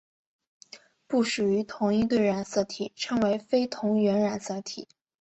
[1.05, 4.87] 不属于同一对的染色体称为非同源染色体。